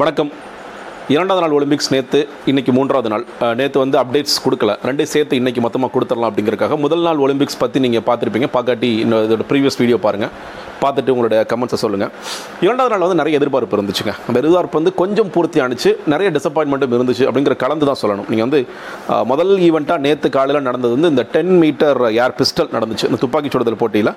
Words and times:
வணக்கம். 0.00 0.28
இரண்டாவது 1.12 1.42
நாள் 1.42 1.54
ஒலிம்பிக்ஸ் 1.56 1.88
நேற்று 1.92 2.18
இன்றைக்கி 2.50 2.72
மூன்றாவது 2.76 3.08
நாள். 3.12 3.24
நேற்று 3.60 3.78
வந்து 3.82 3.96
அப்டேட்ஸ் 4.00 4.36
கொடுக்கல. 4.44 4.72
ரெண்டே 4.88 5.04
சேர்த்து 5.12 5.38
இன்றைக்கி 5.40 5.60
மொத்தமாக 5.64 5.90
கொடுத்துடலாம் 5.94 6.30
அப்படிங்கிறக்காக 6.30 6.76
முதல் 6.84 7.02
நாள் 7.06 7.22
ஒலிம்பிக்ஸ் 7.24 7.58
பற்றி 7.62 7.78
நீங்கள் 7.84 8.04
பார்த்துருப்பீங்க. 8.08 8.48
பார்க்காட்டி 8.56 8.90
இன்னும் 9.04 9.22
இதோட 9.26 9.44
ப்ரீவியஸ் 9.50 9.78
வீடியோ 9.82 9.98
பாருங்கள் 10.04 10.32
பார்த்துட்டு 10.82 11.12
உங்களுடைய 11.14 11.40
கமெண்ட்ஸை 11.52 11.78
சொல்லுங்கள் 11.84 12.12
இரண்டாவது 12.66 12.92
நாள் 12.94 13.04
வந்து 13.06 13.18
நிறைய 13.20 13.38
எதிர்பார்ப்பு 13.40 13.76
இருந்துச்சுங்க. 13.78 14.14
அந்த 14.28 14.36
எதிர்பார்ப்பு 14.42 14.78
வந்து 14.80 14.92
கொஞ்சம் 15.02 15.30
பூர்த்தி 15.34 15.58
ஆனிச்சு. 15.64 15.92
நிறைய 16.14 16.30
டிசப்பாயின்மெண்ட்டும் 16.36 16.96
இருந்துச்சு 16.98 17.24
அப்படிங்கிற 17.28 17.56
கலந்து 17.64 17.88
தான் 17.90 18.00
சொல்லணும். 18.02 18.28
நீங்கள் 18.32 18.46
வந்து 18.46 18.60
முதல் 19.32 19.52
ஈவெண்ட்டாக 19.68 20.04
நேற்று 20.06 20.28
காலையில் 20.36 20.66
நடந்தது 20.68 20.92
வந்து 20.96 21.12
இந்த 21.14 21.24
டென் 21.34 21.54
மீட்டர் 21.62 22.00
ஏர் 22.22 22.36
பிஸ்டல் 22.40 22.70
நடந்துச்சு. 22.76 23.06
இந்த 23.10 23.20
துப்பாக்கி 23.24 23.50
சுடுதல் 23.54 23.80
போட்டியில். 23.82 24.12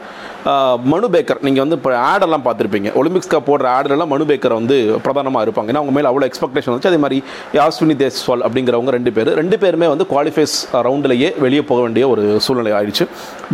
மனு 0.93 1.09
பேக்கர் 1.15 1.41
நீங்கள் 1.47 1.63
வந்து 1.65 1.77
இப்போ 1.79 1.91
ஆடெல்லாம் 2.11 2.45
பார்த்துருப்பீங்க. 2.47 2.89
ஒலிம்பிக்ஸ்க்காக 3.01 3.43
போடுற 3.49 3.67
ஆடெல்லாம் 3.77 4.11
மனு 4.13 4.27
பேக்கர் 4.31 4.57
வந்து 4.59 4.77
பிரதானமாக 5.05 5.45
இருப்பாங்க. 5.47 5.69
ஏன்னா 5.73 5.81
அவங்க 5.83 5.95
மேலே 5.97 6.09
அவ்வளோ 6.11 6.27
எக்ஸ்பெக்டேஷன் 6.31 6.71
வந்துச்சு. 6.71 6.91
அதே 6.91 7.01
மாதிரி 7.05 7.17
யாஸ்வினி 7.59 7.97
தேஸ்வால் 8.03 8.43
அப்படிங்கிறவங்க 8.47 8.91
ரெண்டு 8.97 9.13
பேர். 9.17 9.31
ரெண்டு 9.41 9.57
பேருமே 9.63 9.89
வந்து 9.93 10.07
குவாலிஃபைஸ் 10.13 10.55
ரவுண்டிலேயே 10.87 11.31
வெளியே 11.45 11.63
போக 11.71 11.81
வேண்டிய 11.85 12.05
ஒரு 12.13 12.23
சூழ்நிலை 12.45 12.73
ஆயிடுச்சு. 12.79 13.07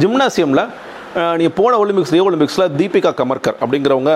ஜிம்னாசியமில் 0.04 0.64
நீங்கள் 1.40 1.54
போன 1.58 1.78
ஒலிம்பிக்ஸ் 1.82 2.12
ரியோ 2.14 2.24
ஒலிம்பிக்ஸில் 2.30 2.66
தீபிகா 2.80 3.12
கமர்கர் 3.20 3.56
அப்படிங்கிறவங்க 3.64 4.12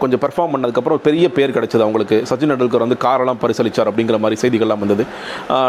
கொஞ்சம் 0.00 0.20
பெர்ஃபார்ம் 0.24 0.52
பண்ணதுக்கப்புறம் 0.54 1.00
பெரிய 1.06 1.26
பேர் 1.36 1.54
கிடைச்சது 1.56 1.84
அவங்களுக்கு. 1.84 2.16
சச்சின் 2.30 2.50
டெண்டுல்கர் 2.52 2.84
வந்து 2.84 2.98
காரெல்லாம் 3.04 3.40
பரிசளித்தார் 3.42 3.88
அப்படிங்கிற 3.90 4.18
மாதிரி 4.24 4.36
செய்திகள்லாம் 4.42 4.82
வந்தது. 4.84 5.04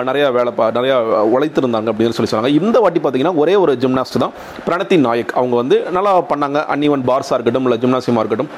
நிறையா 0.09 0.27
வேலை 0.37 0.53
பா 0.57 0.65
நிறையா 0.77 0.95
உழைத்திருந்தாங்க 1.35 1.91
அப்படின்னு 1.93 2.15
சொல்லி 2.17 2.31
சொன்னாங்க. 2.31 2.51
இந்த 2.61 2.79
வாட்டி 2.85 3.01
பார்த்தீங்கன்னா 3.03 3.33
ஒரே 3.43 3.55
ஒரு 3.63 3.75
ஜிம்னாஸ்ட் 3.83 4.19
தான் 4.23 4.33
பிரணத்தி 4.67 4.97
நாயக். 5.05 5.33
அவங்க 5.39 5.55
வந்து 5.61 5.77
நல்லா 5.97 6.13
பண்ணாங்க. 6.31 6.59
அன்னிவன் 6.75 7.05
பார்ஸாக 7.11 7.37
இருக்கட்டும் 7.37 7.67
இல்லை 7.67 7.77
ஜிம்னாசியமாக 7.83 8.23
இருக்கட்டும் 8.23 8.51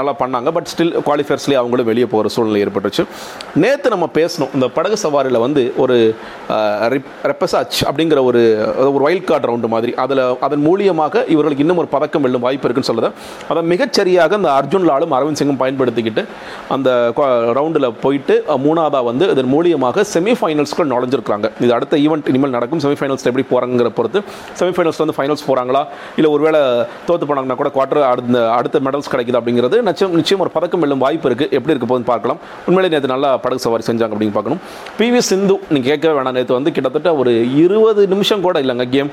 நல்லா 0.00 0.14
பண்ணாங்க. 0.22 0.50
பட் 0.58 0.70
ஸ்டில் 0.72 0.94
குவாலிஃபயர்ஸ்லேயே 1.08 1.60
அவங்களும் 1.62 1.90
வெளியே 1.90 2.08
போகிற 2.14 2.34
சூழ்நிலை 2.36 2.64
ஏற்பட்டுச்சு. 2.64 3.04
நேற்று 3.64 3.94
நம்ம 3.96 4.08
பேசணும். 4.18 4.52
இந்த 4.58 4.68
படகு 4.78 4.98
சவாரியில் 5.04 5.42
வந்து 5.46 5.64
ஒரு 5.84 5.98
ரெப்பசாச் 7.32 7.80
அப்படிங்கிற 7.90 8.20
ஒரு 8.30 8.42
ஒரு 8.94 9.04
வைல்ட் 9.06 9.28
கார்டு 9.30 9.48
ரவுண்டு 9.52 9.72
மாதிரி. 9.76 9.94
அதில் 10.06 10.24
அதன் 10.48 10.66
மூலியமாக 10.70 11.09
இவர்களுக்கு 11.32 11.64
இன்னும் 11.64 11.80
ஒரு 11.82 11.88
பதக்கம் 11.94 12.24
வெல்லும் 12.26 12.44
வாய்ப்பு 12.46 12.66
இருக்குன்னு 12.68 12.90
சொல்லுது. 12.90 13.10
அதை 13.50 13.62
மிகச்சரியாக 13.72 14.38
அந்த 14.40 14.50
அர்ஜுன் 14.58 14.86
லாலும் 14.90 15.14
அரவிந்த் 15.18 15.40
சிங்கும் 15.40 15.60
பயன்படுத்திக்கிட்டு 15.62 16.24
அந்த 16.76 16.88
ரவுண்டில் 17.58 17.88
போயிட்டு 18.04 18.36
மூணாவதாக 18.66 19.04
வந்து 19.10 19.30
இதன் 19.34 19.52
மூலியமாக 19.54 20.04
செமிஃபைனல்ஸ்க்கு 20.14 20.86
நுழைஞ்சிருக்காங்க 20.92 21.50
இது 21.64 21.72
அடுத்த 21.78 21.96
ஈவெண்ட் 22.06 22.28
இனிமேல் 22.32 22.54
நடக்கும். 22.56 22.82
செமிஃபைனல்ஸ் 22.84 23.26
எப்படி 23.30 23.46
போகிறாங்கிற 23.52 23.90
பொறுத்து. 23.98 24.22
செமிஃபைனல்ஸ் 24.60 25.00
வந்து 25.04 25.16
ஃபைனல்ஸ் 25.18 25.44
போகிறாங்களா 25.48 25.82
இல்லை 26.18 26.30
ஒருவேளை 26.36 26.60
தோற்று 27.08 27.28
போனாங்கன்னா 27.30 27.58
கூட 27.62 27.70
குவார்டர் 27.76 28.02
அடுத்த 28.10 28.44
அடுத்த 28.58 28.80
மெடல்ஸ் 28.86 29.10
கிடைக்குது 29.14 29.38
அப்படிங்கிறது 29.40 29.76
நிச்சயம் 29.88 30.14
நிச்சயம் 30.20 30.42
ஒரு 30.44 30.52
பதக்கம் 30.56 30.82
வெல்லும் 30.84 31.04
வாய்ப்பு 31.04 31.28
இருக்குது 31.30 31.50
எப்படி 31.56 31.74
இருக்க 31.74 31.88
போகுதுன்னு 31.90 32.10
பார்க்கலாம். 32.12 32.38
உண்மையிலே 32.66 32.92
நேற்று 32.94 33.12
நல்லா 33.14 33.30
படகு 33.44 33.64
சவாரி 33.64 33.84
செஞ்சாங்க 33.88 34.14
அப்படின்னு 34.16 34.36
பார்க்கணும். 34.38 34.60
பிவி 34.98 35.20
சிந்து 35.30 35.54
நீங்கள் 35.74 35.90
கேட்கவே 35.90 36.14
வேணாம். 36.18 36.36
நேற்று 36.38 36.58
வந்து 36.58 36.72
கிட்டத்தட்ட 36.76 37.10
ஒரு 37.20 37.32
இருபது 37.62 38.02
நிமிஷம் 38.12 38.44
கூட 38.46 38.56
இல்லைங்க 38.64 38.86
கேம் 38.94 39.10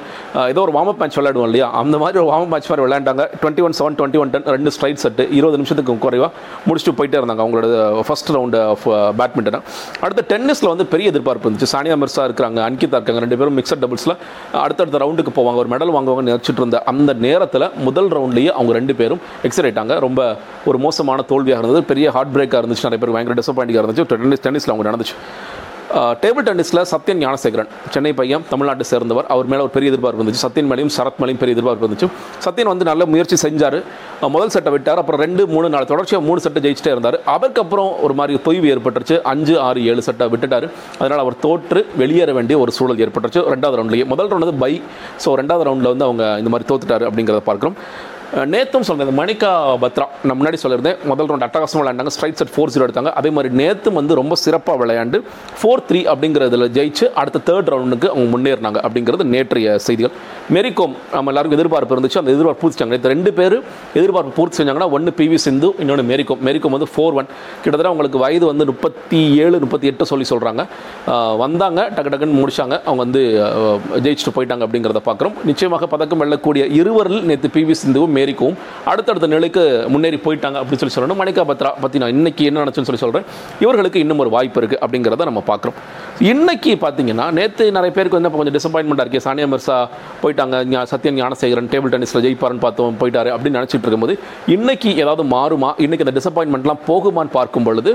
ஏதோ 0.52 0.62
ஒரு 0.66 0.74
வார்ம் 0.78 0.92
அப் 0.94 1.00
மேட்ச் 1.02 1.18
விளையாடுவோம் 1.20 1.48
இல்லையா? 1.50 1.68
அந்த 1.88 1.98
மாதிரி 2.04 2.18
ஒரு 2.24 2.30
வார்ம் 2.32 2.50
மேட்ச் 2.54 2.70
மாதிரி 2.72 2.86
விளையாண்டாங்க. 2.86 3.24
Twenty 3.42 3.64
one 3.68 3.76
seven 3.80 3.98
twenty 4.00 4.20
one 4.24 4.32
ten 4.36 4.48
ரெண்டு 4.56 4.72
ஸ்ட்ரைட் 4.76 5.02
செட்டு 5.04 5.24
இருபது 5.38 5.58
நிமிஷத்துக்கு 5.60 5.98
குறைவாக 6.06 6.32
முடிச்சுட்டு 6.68 6.96
போயிட்டே 7.00 7.18
இருந்தாங்க 7.20 7.44
அவங்களோட 7.46 7.68
ஃபர்ஸ்ட் 8.08 8.32
ரவுண்டு 8.36 8.60
ஆஃப் 8.74 8.86
பேட்மிண்டனை 9.20 9.62
அடுத்த 10.06 10.24
டென்னிஸில் 10.34 10.72
வந்து 10.74 10.86
பெரிய 10.94 11.12
எதிர்பார்ப்பு 11.14 11.50
இருந்துச்சு. 11.50 11.70
சானியா 11.74 11.98
மிர்சா 12.04 12.24
இருக்கிறாங்க 12.30 12.60
அன்கிதா 12.68 12.98
இருக்காங்க 12.98 13.22
ரெண்டு 13.26 13.38
பேரும் 13.42 13.58
மிக்சட் 13.60 13.84
டபுள்ஸில் 13.84 14.16
அடுத்தடுத்த 14.64 15.02
ரவுண்டுக்கு 15.06 15.34
போவாங்க. 15.40 15.62
ஒரு 15.64 15.72
மெடல் 15.74 15.94
வாங்குவாங்க 15.98 16.26
நினச்சிட்டு 16.32 16.62
இருந்த 16.64 16.80
அந்த 16.94 17.14
நேரத்தில் 17.28 17.68
முதல் 17.88 18.10
ரவுண்ட்லேயே 18.18 18.52
அவங்க 18.58 18.74
ரெண்டு 18.80 18.96
பேரும் 19.02 19.22
எக்ஸைட் 19.44 19.70
ஆயிட்டாங்க. 19.70 19.96
ரொம்ப 20.08 20.22
ஒரு 20.66 20.80
மோசமான 20.86 21.26
தோல்வியாக 21.32 21.64
இருந்தது. 21.64 21.86
பெரிய 21.94 22.12
ஹார்ட் 22.18 22.34
பிரேக்காக 22.36 22.62
இருந்துச்சு. 22.64 22.86
நிறைய 22.88 23.02
பேர் 23.04 23.16
பயங்கர 23.18 23.38
டிசப்பாயிண்டிங்காக 23.42 23.86
இருந்துச்சு. 23.86 24.08
டென்னிஸ் 24.14 24.46
டென்னிஸில் 24.48 24.74
அவங்க 24.74 24.86
நடந்துச்சு. 24.90 25.16
டேபிள் 26.24 26.46
டென்னிஸில் 26.48 26.82
சத்யன் 26.92 27.20
ஞானசேகரன் 27.24 27.70
சென்னை 27.94 28.12
பையன் 28.20 28.44
தமிழ்நாட்டை 28.52 28.86
சேர்ந்தவர். 28.90 29.28
அவர் 29.34 29.48
மேலே 29.52 29.62
ஒரு 29.66 29.72
பெரிய 29.76 29.92
எதிர்பார்ப்பு 29.92 30.22
இருந்துச்சு. 30.22 30.42
சத்யன் 30.46 30.70
மேலேயும் 30.72 30.92
சரத் 30.98 31.20
மேலேயும் 31.22 31.40
பெரிய 31.44 31.56
எதிர்பார்ப்பு 31.56 31.86
இருந்துச்சு. 31.88 32.08
சத்யன் 32.46 32.72
வந்து 32.72 32.88
நல்ல 32.90 33.06
முயற்சி 33.14 33.38
செஞ்சார். 33.46 33.78
முதல் 34.36 34.54
செட்டை 34.56 34.72
விட்டார். 34.76 35.00
அப்புறம் 35.02 35.22
ரெண்டு 35.26 35.46
மூணு 35.54 35.70
நாலு 35.76 35.88
தொடர்ச்சியாக 35.92 36.26
மூணு 36.28 36.40
செட்டை 36.46 36.62
ஜெயிச்சிட்டே 36.66 36.92
இருந்தார். 36.96 37.18
அதுக்கப்புறம் 37.36 37.92
ஒரு 38.08 38.16
மாதிரி 38.20 38.40
தொய்வு 38.48 38.68
ஏற்பட்டுருச்சு. 38.74 39.18
அஞ்சு 39.34 39.56
ஆறு 39.68 39.86
ஏழு 39.94 40.04
செட்டை 40.10 40.28
விட்டுட்டார். 40.34 40.68
அதனால் 41.00 41.24
அவர் 41.26 41.40
தோற்று 41.46 41.84
வெளியேற 42.04 42.34
வேண்டிய 42.40 42.58
ஒரு 42.66 42.74
சூழல் 42.80 43.04
ஏற்பட்டுருச்சு. 43.08 43.44
ரெண்டாவது 43.56 43.80
ரவுண்ட்லேயே 43.80 44.08
முதல் 44.14 44.30
ரவுண்டு 44.34 44.48
வந்து 44.48 44.62
பை. 44.66 44.74
ஸோ 45.26 45.38
ரெண்டாவது 45.42 45.68
ரவுண்டில் 45.70 45.94
வந்து 45.94 46.08
அவங்க 46.10 46.24
இந்த 46.44 46.52
மாதிரி 46.56 46.70
தோத்துட்டார் 46.74 47.08
அப்படிங்கிறத 47.10 47.44
பார்க்குறோம். 47.50 47.78
நேற்றும் 48.28 48.52
நேத்தும் 48.54 48.86
சொல்றேன் 48.88 49.18
மணிகா 49.20 49.50
பத்ரா 49.82 50.06
நான் 50.28 50.38
முன்னாடி 50.40 50.58
சொல்லியிருந்தேன் 50.62 50.98
முதல் 51.10 51.28
ரவுண்ட் 51.30 51.46
அட்டகாசம் 51.46 51.80
விளையாண்டாங்க 51.82 52.12
ஸ்ட்ரைட் 52.16 52.40
செட் 52.40 52.52
ஃபோர் 52.54 52.72
ஜீரோ 52.74 52.86
எடுத்தாங்க. 52.88 53.12
அதே 53.20 53.30
மாதிரி 53.36 53.50
நேத்தும் 53.60 53.98
வந்து 54.00 54.14
ரொம்ப 54.20 54.34
சிறப்பாக 54.42 54.78
விளையாண்டு 54.82 55.18
ஃபோர் 55.60 55.84
த்ரீ 55.90 56.00
அப்படிங்கிறதுல 56.12 56.66
ஜெயிச்சு 56.78 57.06
அடுத்த 57.22 57.42
தேர்ட் 57.50 57.70
ரவுண்டுக்கு 57.74 58.08
அவங்க 58.14 58.28
முன்னேறினாங்க 58.34 58.80
அப்படிங்கிறது 58.88 59.26
நேற்றைய 59.34 59.76
செய்திகள். 59.86 60.14
மெரிகோம் 60.56 60.96
நம்ம 61.14 61.32
எல்லாருக்கும் 61.32 61.58
எதிர்பார்ப்பு 61.60 61.96
இருந்துச்சு 61.96 62.20
அந்த 62.22 62.32
எதிர்பார்ப்பு 62.36 62.62
பூர்த்தி 62.64 62.78
செஞ்சாங்க 62.78 63.00
இந்த 63.00 63.12
ரெண்டு 63.14 63.34
பேர் 63.40 63.56
எதிர்பார்ப்பு 64.02 64.34
பூர்த்தி 64.40 64.60
செஞ்சாங்கன்னா 64.62 64.90
ஒன்று 64.98 65.14
பிவி 65.22 65.40
சிந்து 65.46 65.70
இன்னொன்று 65.84 66.06
மெரிகோம். 66.12 66.42
மெரிகோம் 66.50 66.76
வந்து 66.78 66.90
ஃபோர் 66.94 67.18
ஒன் 67.22 67.30
கிட்டத்தட்ட 67.64 67.92
அவங்களுக்கு 67.92 68.22
வயது 68.26 68.46
வந்து 68.52 68.68
முப்பத்தி 68.72 69.22
ஏழு 69.46 69.64
முப்பத்தி 69.66 69.92
எட்டு 69.94 70.10
சொல்லி 70.12 70.28
சொல்கிறாங்க 70.34 70.66
வந்தாங்க 71.44 71.80
டக்கு 71.96 72.14
டக்குன்னு 72.16 72.40
முடிச்சாங்க. 72.42 72.76
அவங்க 72.88 73.02
வந்து 73.06 73.24
ஜெயிச்சுட்டு 74.06 74.36
போயிட்டாங்க 74.40 74.64
அப்படிங்கிறத 74.68 75.04
பார்க்குறோம் 75.10 75.36
நிச்சயமாக 75.52 75.92
பதக்கம் 75.96 76.24
வெல்லக்கூடிய 76.26 76.66
இருவரில் 76.82 77.26
நேற்று 77.32 77.56
பிவி 77.58 77.76
சிந்துவும் 77.86 78.16
மேரிக்கும் 78.18 78.56
அடுத்தடுத்த 78.92 79.30
நிலைக்கு 79.36 79.64
முன்னேறி 79.94 80.20
போயிட்டாங்க 80.26 80.58
அப்படின்னு 80.62 80.82
சொல்லி 80.84 80.96
சொல்லணும். 80.98 81.20
மணிகா 81.24 81.46
பத்ரா 81.52 81.72
பற்றி 81.84 82.02
நான் 82.04 82.16
இன்றைக்கி 82.18 82.44
என்ன 82.50 82.64
நினச்சுன்னு 82.66 82.90
சொல்லி 82.90 83.04
சொல்கிறேன் 83.06 83.28
இவர்களுக்கு 83.64 84.02
இன்னும் 84.04 84.22
ஒரு 84.26 84.32
வாய்ப்பு 84.36 84.62
இருக்குது 84.62 84.82
அப்படிங்கிறத 84.86 85.30
நம்ம 85.32 85.44
பார்க்குறோம். 85.52 85.78
இன்றைக்கி 86.32 86.74
பார்த்தீங்கன்னா 86.86 87.26
நேற்று 87.40 87.66
நிறைய 87.78 87.92
பேருக்கு 87.98 88.20
வந்து 88.20 88.32
கொஞ்சம் 88.40 88.58
டிசப்பாயின்மெண்ட்டாக 88.58 89.06
இருக்கே. 89.08 89.24
சானியா 89.28 89.50
மிர்சா 89.54 89.78
போயிட்டாங்க. 90.24 90.86
சத்யன் 90.94 91.18
ஞானசேகரன் 91.22 91.70
டேபிள் 91.74 91.94
டென்னிஸில் 91.94 92.24
ஜெயிப்பாருன்னு 92.26 92.64
பார்த்தோம் 92.66 92.98
போயிட்டாரு 93.02 93.30
அப்படின்னு 93.36 93.60
நினச்சிட்டு 93.60 93.86
இருக்கும்போது 93.86 94.16
இன்றைக்கி 94.56 94.90
ஏதாவது 95.04 95.26
மாறுமா? 95.36 95.72
இன்னைக்கு 95.86 96.06
அந்த 96.08 96.16
டிசப்பாயின்மெண்ட்லாம் 96.20 96.84
போகுமான்னு 96.90 97.34
பார்க்கும் 97.38 97.68
பொழுது 97.70 97.94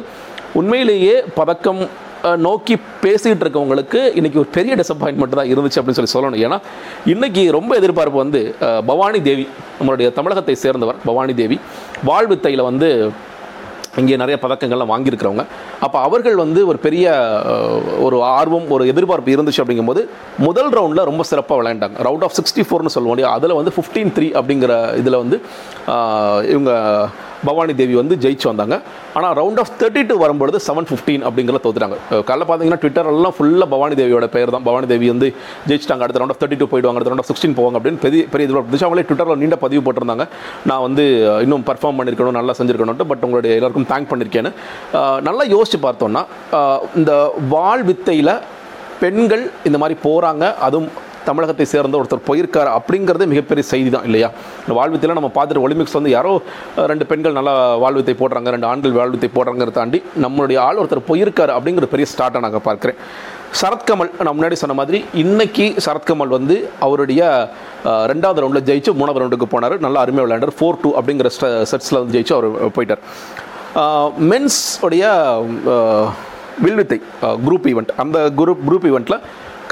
உண்மையிலேயே 0.60 1.16
பதக்கம் 1.40 1.82
நோக்கி 2.46 2.74
பேசிகிட்டு 3.04 3.44
இருக்கவங்களுக்கு 3.44 4.00
இன்றைக்கி 4.18 4.38
ஒரு 4.42 4.50
பெரிய 4.56 4.72
டிசப்பாயின்மெண்ட் 4.80 5.38
தான் 5.40 5.50
இருந்துச்சு 5.54 5.78
அப்படின்னு 5.80 5.98
சொல்லி 5.98 6.14
சொல்லணும். 6.14 6.42
ஏன்னா 6.46 6.58
இன்றைக்கி 7.12 7.42
ரொம்ப 7.58 7.72
எதிர்பார்ப்பு 7.80 8.22
வந்து 8.24 8.40
பவானி 8.90 9.20
தேவி 9.28 9.44
நம்மளுடைய 9.80 10.08
தமிழகத்தை 10.18 10.54
சேர்ந்தவர் 10.64 11.00
பவானி 11.10 11.34
தேவி 11.42 11.58
வாழ்வித்தையில் 12.10 12.68
வந்து 12.70 12.88
இங்கே 14.00 14.16
நிறைய 14.20 14.36
பதக்கங்கள்லாம் 14.42 14.90
வாங்கியிருக்கிறவங்க. 14.92 15.44
அப்போ 15.84 15.98
அவர்கள் 16.08 16.36
வந்து 16.42 16.60
ஒரு 16.70 16.78
பெரிய 16.84 17.06
ஒரு 18.06 18.18
ஆர்வம் 18.36 18.70
ஒரு 18.74 18.84
எதிர்பார்ப்பு 18.92 19.34
இருந்துச்சு 19.34 19.62
அப்படிங்கும்போது 19.62 20.02
முதல் 20.46 20.70
ரவுண்டில் 20.76 21.08
ரொம்ப 21.10 21.24
சிறப்பாக 21.30 21.58
விளையாண்டாங்க. 21.60 21.98
ரவுண்ட் 22.08 22.24
ஆஃப் 22.28 22.36
சிக்ஸ்டி 22.38 22.64
ஃபோர்னு 22.68 22.94
சொல்லுவோம் 22.94 23.16
இல்லையா? 23.16 23.34
அதில் 23.38 23.58
வந்து 23.58 23.74
ஃபிஃப்டீன் 23.76 24.14
த்ரீ 24.18 24.28
அப்படிங்கிற 24.40 24.72
இதில் 25.02 25.20
வந்து 25.22 25.38
இவங்க 26.54 26.72
பவானி 27.44 27.74
தேவி 27.74 27.94
வந்து 27.94 28.16
ஜெயிச்சு 28.20 28.44
வந்தாங்க. 28.44 28.80
ஆனால் 29.14 29.34
ரவுண்ட் 29.36 29.58
ஆஃப் 29.58 29.70
தேர்ட்டி 29.78 30.06
டூ 30.06 30.16
வரும்பொழுது 30.18 30.58
செவன் 30.66 30.86
ஃபிஃப்டீன் 30.90 31.24
அப்படிங்கிறத 31.28 31.60
தோத்துட்டாங்க. 31.64 31.96
அஹ் 32.10 32.22
காலைல 32.30 32.44
பார்த்தீங்கன்னா 32.48 32.78
ட்விட்டரெல்லாம் 32.82 33.32
ஃபுல்லாக 33.38 33.66
பவானி 33.66 33.94
தேவியோட 33.94 34.26
பேர் 34.26 34.50
தான் 34.50 34.62
பவானி 34.62 34.86
தேவி 34.86 35.08
வந்து 35.08 35.34
ஜெயிச்சிட்டாங்க. 35.68 36.00
அடுத்த 36.00 36.24
ரவுண்ட் 36.24 36.34
ஆஃப் 36.34 36.42
தேர்ட்டி 36.42 36.56
டூ 36.56 36.66
போயிடுவாங்க. 36.66 36.94
அடுத்த 36.94 37.14
ரவுண்ட் 37.14 37.24
ஆஃப் 37.24 37.30
சிக்ஸ்டீன் 37.32 37.58
போவாங்க 37.60 37.78
அப்படின்னு 37.78 37.98
பெரிய 37.98 38.24
பெரிய 38.30 38.48
இதில் 38.48 38.62
இருந்துச்சு 38.62 38.92
அவங்களே 38.92 39.06
ட்விட்டரில் 39.10 39.36
நீண்ட 39.36 39.56
பதிவு 39.56 39.92
போட்டிருந்தாங்க. 39.92 40.28
நான் 40.66 40.80
வந்து 40.80 41.04
இன்னும் 41.42 41.64
பர்ஃபார்ம் 41.66 41.98
பண்ணியிருக்கணும் 41.98 42.30
நல்லா 42.30 42.54
செஞ்சிருக்கணும்ட்டு 42.58 43.04
பட் 43.08 43.22
உங்களுடைய 43.22 43.56
எல்லாருக்கும் 43.56 43.88
தேங்க் 43.92 44.10
பண்ணியிருக்கேன்னு 44.12 45.20
நல்லா 45.20 45.44
யோசிச்சு 45.44 45.80
பார்த்தோன்னா 45.82 46.24
இந்த 46.96 47.34
வாள் 47.48 47.82
வித்தையில் 47.82 48.38
பெண்கள் 49.00 49.50
இந்த 49.64 49.78
மாதிரி 49.78 49.98
போகிறாங்க 50.04 50.54
அதுவும் 50.54 50.88
தமிழகத்தை 51.28 51.66
சேர்ந்த 51.74 51.98
ஒருத்தர் 52.00 52.24
போயிருக்கார் 52.28 52.70
அப்படிங்கிறது 52.78 53.26
மிகப்பெரிய 53.32 53.64
செய்தி 53.72 53.90
தான் 53.96 54.06
இல்லையா? 54.08 54.28
இந்த 54.64 54.74
வாழ்வித்தையில் 54.78 55.18
நம்ம 55.18 55.30
பார்த்துட்டு 55.36 55.64
ஒலிம்பிக்ஸ் 55.66 55.98
வந்து 55.98 56.12
யாரோ 56.16 56.32
ரெண்டு 56.92 57.06
பெண்கள் 57.10 57.36
நல்லா 57.38 57.54
வாழ்வித்தை 57.84 58.14
போடுறாங்க 58.22 58.50
ரெண்டு 58.54 58.68
ஆண்கள் 58.70 58.98
வாழ்வித்தை 59.00 59.30
போடுறாங்கிறத 59.36 59.76
தாண்டி 59.80 60.00
நம்மளுடைய 60.24 60.58
ஆள் 60.68 60.80
ஒருத்தர் 60.82 61.08
போயிருக்காரு 61.10 61.54
அப்படிங்கிற 61.58 61.88
பெரிய 61.94 62.08
ஸ்டார்ட்டாக 62.14 62.44
நாங்கள் 62.46 62.66
பார்க்குறேன். 62.68 62.98
சரத்கமல் 63.60 64.10
நான் 64.24 64.36
முன்னாடி 64.36 64.56
சொன்ன 64.60 64.74
மாதிரி 64.80 64.98
இன்னைக்கு 65.22 65.64
சரத்கமல் 65.86 66.34
வந்து 66.36 66.56
அவருடைய 66.86 67.22
ரெண்டாவது 68.12 68.42
ரவுண்டில் 68.42 68.66
ஜெயிச்சு 68.68 68.92
மூணாவது 69.00 69.22
ரவுண்டுக்கு 69.22 69.48
போனார். 69.54 69.74
நல்லா 69.86 70.02
அருமையாக 70.04 70.26
விளையாண்டார். 70.26 70.54
ஃபோர் 70.58 70.80
டூ 70.82 70.90
அப்படிங்கிற 71.00 71.30
செட்ஸில் 71.72 72.00
வந்து 72.00 72.14
ஜெயிச்சு 72.16 72.34
அவர் 72.38 72.74
போயிட்டார். 72.76 73.02
மென்ஸ் 74.30 74.60
உடைய 74.86 75.04
வில்வித்தை 76.64 76.98
குரூப் 77.44 77.66
ஈவெண்ட் 77.72 77.92
அந்த 78.02 78.18
குரூப் 78.40 78.64
குரூப் 78.68 78.86
ஈவெண்ட்டில் 78.90 79.20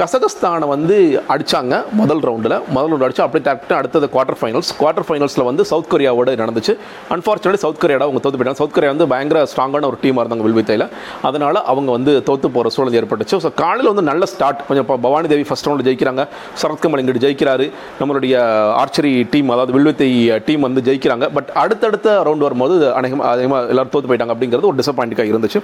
கசகஸ்தானை 0.01 0.67
வந்து 0.73 0.95
அடிச்சாங்க 1.33 1.75
முதல் 2.01 2.21
ரவுண்டில் 2.27 2.55
முதல் 2.75 2.91
ரவுண்டு 2.91 3.07
அடிச்சு 3.07 3.23
அப்படியே 3.25 3.45
டேரக்டாக 3.47 3.79
அடுத்தது 3.81 4.07
குவார்டர் 4.15 4.39
ஃபைனல்ஸ் 4.41 4.71
குவார்டர் 4.81 5.07
ஃபைனல்ஸில் 5.09 5.45
வந்து 5.49 5.63
சவுத் 5.71 5.91
கொரியாவோட 5.93 6.35
நடந்துச்சு. 6.43 6.73
அன்ஃபார்ச்சுனேட்லி 7.15 7.61
சவுத் 7.65 7.81
கொரியாவோட 7.83 8.07
அவங்க 8.07 8.21
தோத்து 8.25 8.39
போயிட்டாங்க. 8.39 8.61
சவுத் 8.63 8.75
கொரியா 8.77 8.93
வந்து 8.95 9.07
பயங்கர 9.13 9.43
ஸ்ட்ராங்கான 9.53 9.89
ஒரு 9.91 9.99
டீமாக 10.05 10.23
இருந்தாங்க 10.25 10.47
வில்வித்தையில் 10.49 10.87
அதனால் 11.31 11.61
அவங்க 11.73 11.91
வந்து 11.97 12.15
தோத்து 12.29 12.51
போகிற 12.57 12.73
சூழல் 12.77 12.99
ஏற்பட்டுச்சு. 13.03 13.39
ஸோ 13.45 13.51
காலையில் 13.63 13.91
வந்து 13.93 14.07
நல்ல 14.11 14.31
ஸ்டார்ட் 14.33 14.65
கொஞ்சம் 14.69 14.87
இப்போ 14.87 14.99
பவானி 15.07 15.29
தேவி 15.35 15.47
ஃபஸ்ட் 15.51 15.69
ரவுண்டில் 15.71 15.89
ஜெயிக்கிறாங்க. 15.91 16.25
சரத்கமல் 16.63 17.03
இங்கிட்டு 17.05 17.25
ஜெயிக்கிறாரு. 17.27 17.67
நம்மளுடைய 18.01 18.35
ஆர்ச்சரி 18.83 19.15
டீம் 19.35 19.55
அதாவது 19.57 19.75
வில்வித்தை 19.79 20.11
டீம் 20.49 20.67
வந்து 20.69 20.87
ஜெயிக்கிறாங்க. 20.91 21.29
பட் 21.39 21.51
அடுத்தடுத்த 21.65 22.21
ரவுண்ட் 22.29 22.47
வரும்போது 22.49 22.77
அநேகமாக 23.01 23.35
அதிகமாக 23.35 23.73
எல்லாரும் 23.75 23.95
தோத்து 23.97 24.11
போயிட்டாங்க 24.13 24.35
அப்படிங்கிறது 24.37 24.71
ஒரு 24.73 24.81
டிசப்பாயிண்டிங்காக 24.83 25.35
இருந்துச்சு. 25.35 25.63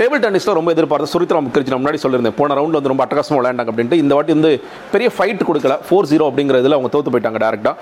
டேபிள் 0.00 0.20
டென்னிஸில் 0.24 0.56
ரொம்ப 0.56 0.70
எதிர்பார்த்து 0.74 1.10
சுரித்ரா 1.12 1.38
முகர்ஜி 1.46 1.70
நான் 1.72 1.80
முன்னாடி 1.80 1.98
சொல்லியிருந்தேன். 2.02 2.36
போன 2.38 2.54
ரவுண்ட் 2.58 2.76
வந்து 2.76 2.90
ரொம்ப 2.92 3.02
அட்டகாசமாக 3.04 3.38
விளையாண்டாங்க 3.40 3.70
அப்படின்ட்டு. 3.72 3.96
இந்த 4.02 4.12
வாட்டி 4.16 4.32
வந்து 4.36 4.50
பெரிய 4.92 5.08
ஃபைட் 5.16 5.42
கொடுக்கல. 5.48 5.74
ஃபோர் 5.86 6.08
ஜீரோ 6.10 6.24
அப்படிங்கிற 6.30 6.58
இதில் 6.62 6.76
அவங்க 6.76 6.90
தோற்று 6.94 7.12
போயிட்டாங்க 7.14 7.40
டேரெக்டாக 7.44 7.74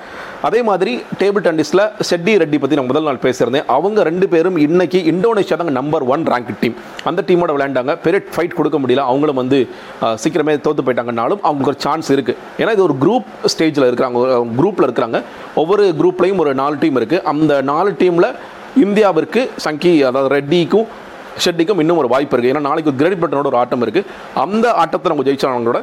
அதே 0.48 0.60
மாதிரி 0.68 0.92
டேபிள் 1.20 1.44
டென்னிஸில் 1.46 1.82
செட்டி 2.10 2.34
ரெட்டி 2.42 2.58
பற்றி 2.62 2.78
நான் 2.80 2.90
முதல் 2.90 3.06
நாள் 3.08 3.22
பேசியிருந்தேன். 3.26 3.66
அவங்க 3.76 4.02
ரெண்டு 4.10 4.28
பேரும் 4.34 4.58
இன்னைக்கு 4.66 5.00
இந்தோனேஷியா 5.12 5.58
தாங்க 5.62 5.76
நம்பர் 5.80 6.06
ஒன் 6.14 6.26
ரேங்க் 6.32 6.52
டீம் 6.62 6.76
அந்த 7.10 7.20
டீமோட 7.30 7.50
விளையாண்டாங்க. 7.56 7.94
பெரிய 8.06 8.20
ஃபைட் 8.34 8.58
கொடுக்க 8.60 8.78
முடியல. 8.82 9.04
அவங்களும் 9.12 9.40
வந்து 9.42 9.60
சீக்கிரமே 10.24 10.56
தோற்று 10.68 10.84
போயிட்டாங்கனாலும் 10.88 11.42
அவங்களுக்கு 11.48 11.72
ஒரு 11.74 11.82
சான்ஸ் 11.88 12.10
இருக்குது 12.18 12.38
ஏன்னா 12.60 12.74
இது 12.78 12.86
ஒரு 12.90 12.96
குரூப் 13.02 13.28
ஸ்டேஜில் 13.54 13.88
இருக்கிறாங்க. 13.90 14.44
குரூப்பில் 14.60 14.88
இருக்கிறாங்க. 14.88 15.20
ஒவ்வொரு 15.62 15.84
குரூப்லேயும் 16.00 16.42
ஒரு 16.44 16.54
நாலு 16.62 16.78
டீம் 16.84 16.98
இருக்குது 17.00 17.26
அந்த 17.34 17.62
நாலு 17.72 17.92
டீமில் 18.04 18.32
இந்தியாவிற்கு 18.86 19.42
சங்கி 19.66 19.92
அதாவது 20.08 20.32
ரெட்டிக்கும் 20.38 20.88
ஷெட்டிக்கும் 21.38 21.80
இன்னும் 21.80 21.96
ஒரு 21.96 22.08
வாய்ப்பு 22.08 22.34
இருக்குது 22.36 22.52
ஏன்னா 22.52 22.60
நாளைக்கு 22.60 22.92
கிரேட் 22.94 23.20
பட்டனோட 23.20 23.46
ஒரு 23.46 23.58
ஆட்டம் 23.58 23.82
இருக்குது 23.82 24.08
அந்த 24.36 24.66
ஆட்டத்தை 24.74 25.10
நம்ம 25.12 25.24
ஜெயிச்சாங்களோட 25.24 25.80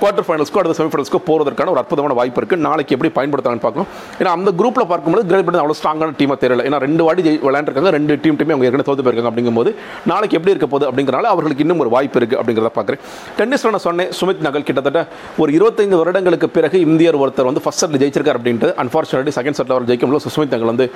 குவார்டர் 0.00 0.26
ஃபைனல்ஸ்க்கோ 0.28 0.60
அடுத்த 0.60 0.76
செமிஃபைனல்ஸ்க்கோ 0.80 1.20
போகிறதுக்கான 1.28 1.70
ஒரு 1.74 1.80
அற்புதமான 1.82 2.14
வாய்ப்பு 2.20 2.40
இருக்குது 2.40 2.64
நாளைக்கு 2.66 2.94
எப்படி 2.96 3.10
பயன்படுத்தலாம்னு 3.18 3.64
பார்க்கணும் 3.66 3.88
ஏன்னா 4.20 4.30
அந்த 4.36 4.50
குரூப்பில் 4.60 4.88
பார்க்கும்போது 4.92 5.24
கிரேட் 5.30 5.44
பிரிட்டன் 5.46 5.62
அவ்வளோ 5.64 5.76
ஸ்ட்ராங்கான 5.80 6.14
டீமாக 6.20 6.38
தெரியல. 6.42 6.64
ஏன்னா 6.68 6.78
ரெண்டு 6.86 7.02
வாட்டி 7.06 7.22
விளையாண்டுருக்காங்க. 7.46 7.90
ரெண்டு 7.98 8.14
டீம் 8.24 8.38
டீமே 8.40 8.52
அவங்க 8.54 8.66
ஏற்கனவே 8.68 8.86
தோத்து 8.88 9.04
போயிருக்காங்க 9.06 9.30
அப்படிங்கும்போது 9.32 9.70
நாளைக்கு 10.10 10.36
எப்படி 10.38 10.52
இருக்க 10.54 10.68
போகுது 10.72 10.88
அப்படிங்கிறனால 10.90 11.30
அவர்களுக்கு 11.34 11.64
இன்னும் 11.66 11.80
ஒரு 11.84 11.90
வாய்ப்பு 11.94 12.18
இருக்குது 12.20 12.38
அப்படிங்கிறத 12.40 12.70
பார்க்குறேன். 12.78 13.00
டென்னிஸில் 13.38 13.72
நான் 13.76 13.84
சொன்னேன் 13.88 14.10
சுமித் 14.18 14.42
நகல் 14.46 14.66
கிட்டத்தட்ட 14.68 15.02
ஒரு 15.42 15.52
இருபத்தைந்து 15.58 15.98
வருடங்களுக்கு 16.00 16.50
பிறகு 16.56 16.76
இந்தியர் 16.88 17.18
ஒருத்தர் 17.22 17.48
வந்து 17.50 17.62
ஃபர்ஸ்ட் 17.64 17.82
செட்டில் 17.84 18.02
ஜெயிச்சிருக்கார் 18.02 18.40
அப்படின்ட்டு 18.40 18.70
அன்ஃபார்ச்சுனேட்லி 18.84 19.34
செகண்ட் 19.38 19.58
செட்டில் 19.60 19.76
அவர் 19.76 19.88
ஜெயிக்கும் 19.90 20.12
போது 20.14 20.34
சுமித் 20.36 20.54
நகல் 20.56 20.70
வந்து 20.72 20.86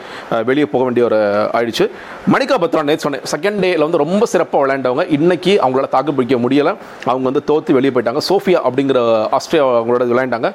வெளியே 0.51 0.69
போக 0.75 0.83
வேண்டிய 0.89 1.05
ஒரு 1.11 1.21
ஆயிடுச்சு. 1.59 1.87
மணிகா 2.35 2.59
பத்ரா 2.65 2.85
நேற்று 2.91 3.07
சொன்னேன் 3.07 3.27
செகண்ட் 3.35 3.61
டேல 3.65 3.83
வந்து 3.89 4.03
ரொம்ப 4.05 4.23
சிறப்பாக 4.35 4.63
விளையாண்டவங்க. 4.65 5.07
இன்னைக்கு 5.19 5.55
அவங்களால 5.65 5.89
தாக்கு 5.97 6.15
பிடிக்க 6.19 6.37
முடியல. 6.45 6.73
அவங்க 7.11 7.25
வந்து 7.31 7.45
தோத்து 7.51 7.77
வெளியே 7.79 7.95
போயிட்டாங்க. 7.97 8.23
சோஃபியா 8.31 8.61
அப்படிங்கிற 8.69 8.90
ஆஸ்திரியா 9.37 9.63
அவங்களோட 9.79 10.05
விளையாண்டாங்க. 10.13 10.49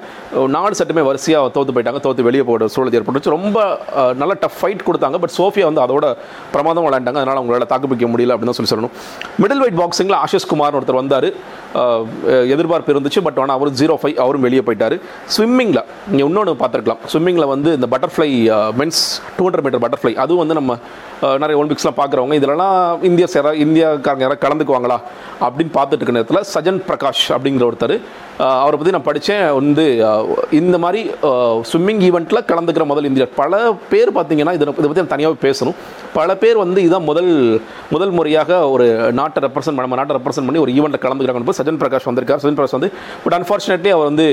நாலு 0.56 0.78
செட்டுமே 0.80 1.04
வரிசையாக 1.10 1.52
தோத்து 1.56 1.74
போயிட்டாங்க. 1.76 2.00
தோத்து 2.06 2.26
வெளியே 2.28 2.44
போகிற 2.50 2.68
சூழல் 2.76 2.98
ஏற்பட்டுச்சு. 3.00 3.34
ரொம்ப 3.38 3.60
நல்ல 4.22 4.34
டஃப் 4.44 4.58
ஃபைட் 4.60 4.86
கொடுத்தாங்க. 4.88 5.20
பட் 5.24 5.36
சோஃபியா 5.38 5.66
வந்து 5.70 5.84
அதோட 5.86 6.06
பிரமாதம் 6.56 6.86
விளையாண்டாங்க. 6.88 7.20
அதனால் 7.22 7.42
அவங்களால 7.42 7.68
தாக்குப்பிக்க 7.74 8.10
முடியல 8.14 8.36
அப்படின்னு 8.36 8.58
சொல்லி 8.60 8.74
சொல்லணும். 8.74 8.96
மிடில் 9.44 9.64
வெயிட் 9.66 9.80
பாக்ஸிங்கில் 9.82 10.20
ஆஷிஷ் 10.24 10.50
குமார்னு 10.54 10.80
ஒருத்தர் 10.82 11.00
வந்தார். 11.02 11.30
எதிர்பார்ப்பு 12.56 12.94
இருந்துச்சு. 12.96 13.22
பட் 13.28 13.40
ஆனால் 13.44 13.56
அவர் 13.58 13.72
ஜீரோ 13.82 13.96
ஃபைவ் 14.02 14.18
அவரும் 14.26 14.46
வெளியே 14.48 14.64
போயிட்டார். 14.68 14.98
ஸ்விம்மிங்கில் 15.36 15.84
நீங்கள் 16.12 16.28
இன்னொன்று 16.30 16.54
பார்த்துருக்கலாம். 16.62 17.02
ஸ்விம்மிங்கில் 17.14 17.52
வந்து 17.54 17.72
இந்த 17.80 17.88
butterfly 17.94 18.30
men's 18.82 19.02
two 19.38 19.44
hundred 19.48 19.66
metre 19.66 19.84
butterfly 19.86 20.14
அதுவும் 20.26 20.42
வந்து 20.44 20.58
நம்ம 20.62 20.78
நிறைய 21.42 21.56
ஒலிம்பிக்ஸ்லாம் 21.60 22.00
பார்க்குறவங்க 22.00 22.36
இதிலலாம் 22.40 23.04
இந்தியா 23.10 23.28
சேர 23.34 23.54
இந்தியாக்காரங்க 23.66 24.24
யாராவது 24.26 24.44
கலந்துக்குவாங்களா 24.46 24.98
அப்படின்னு 25.46 25.74
பார்த்துட்டு 25.78 26.02
இருக்க 26.02 26.18
நேரத்தில் 26.18 26.48
சஜன் 26.54 26.80
பிரகாஷ் 26.90 27.26
அப்படிங்கிற 27.36 27.66
ஒருத்தர் 27.70 27.96
அவரை 28.62 28.76
பற்றி 28.78 28.94
நான் 28.96 29.08
படித்தேன் 29.10 29.44
வந்து 29.58 29.84
இந்த 30.60 30.78
மாதிரி 30.84 31.02
ஸ்விம்மிங் 31.70 32.02
ஈவெண்ட்டில் 32.08 32.46
கலந்துக்கிற 32.52 32.86
முதல் 32.92 33.08
இந்தியர். 33.10 33.30
பல 33.42 33.60
பேர் 33.92 34.10
பார்த்தீங்கன்னா 34.18 34.54
இதை 34.58 34.66
இதை 34.80 34.88
பற்றி 34.88 35.04
நான் 35.04 35.14
தனியாகவே 35.14 35.40
பேசணும். 35.46 35.78
பல 36.18 36.36
பேர் 36.42 36.58
வந்து 36.64 36.80
இதுதான் 36.86 37.08
முதல் 37.10 37.32
முதல் 37.94 38.14
முறையாக 38.18 38.58
ஒரு 38.74 38.86
நாட்டை 39.20 39.40
ரெப்ரசென்ட் 39.46 39.80
நம்ம 39.84 39.98
நாட்டை 40.00 40.16
ரெப்ரசென்ட் 40.18 40.48
பண்ணி 40.50 40.62
ஒரு 40.66 40.74
ஈவெண்ட்டில் 40.78 41.04
கலந்துக்கிறாங்க. 41.06 41.46
போது 41.50 41.60
சஜன் 41.62 41.80
பிரகாஷ் 41.82 42.08
வந்திருக்கார். 42.10 42.42
சஜன் 42.44 42.58
பிரகாஷ் 42.60 42.76
வந்து 42.78 42.90
பட் 43.24 43.36
அன்ஃபார்ச்சுனேட்லி 43.40 43.92
அவர் 43.96 44.08
வந்து 44.12 44.28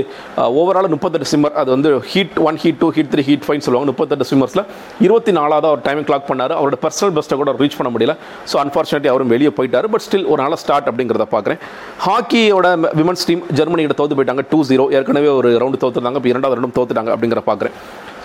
ஓவரால் 0.61 0.91
முப்பத்தெட்டு 0.95 1.29
ஸ்விம்மர் 1.33 1.57
அது 1.63 1.71
வந்து 1.77 1.93
heat 2.13 2.39
one 2.49 2.59
heat 2.65 2.81
two 2.83 2.91
heat 2.97 3.11
three 3.15 3.25
heat 3.31 3.47
five 3.47 3.65
சொல்லுவாங்க. 3.67 3.91
முப்பத்தெட்டு 3.93 4.29
ஸ்விம்மர்ஸில் 4.31 4.65
இருபத்தி 5.07 5.35
நாலாவது 5.39 5.69
அவர் 5.71 5.85
டைமிங் 5.89 6.09
கிளாக் 6.11 6.27
பண்ணார். 6.31 6.55
அவரோட 6.59 6.79
பர்சனல் 6.87 7.15
பெஸ்ட்டை 7.19 7.39
கூட 7.43 7.57
ரீச் 7.63 7.79
பண்ண 7.81 7.93
முடியல. 7.97 8.17
ஸோ 8.53 8.59
அன்ஃபார்ச்சுனேட்லி 8.65 9.13
அவரும் 9.15 9.33
வெளியே 9.37 9.53
போயிட்டார். 9.61 9.89
பட் 9.95 10.07
ஸ்டில் 10.09 10.29
ஒரு 10.33 10.41
நாள் 10.45 10.59
ஸ்டார்ட் 10.65 10.91
அப்படிங்கிறத 10.93 11.29
பார்க்குறேன் 11.37 11.61
ஹாக்கியோட 12.09 12.69
விமன்ஸ் 13.01 13.27
டீம் 13.31 13.43
ஜெர்மனியோட 13.61 13.92
கிட்ட 13.93 14.03
தோத்து 14.03 14.19
போயிட்டாங்க. 14.19 14.45
டூ 14.51 14.61
ஜீரோ 14.71 14.93
ஏற்கனவே 14.99 15.29
ஒரு 15.41 15.51
ரவுண்டு 15.65 15.83
தோத்துட்டாங்க. 15.85 16.19
இப்போ 16.21 16.33
இரண்டாவது 16.33 16.61
ரவுண்டும் 16.61 16.79
தோத்துட்டாங்க 16.79 17.13
அப்படிங்கிற 17.17 17.43
பார்க்குறேன் 17.51 17.77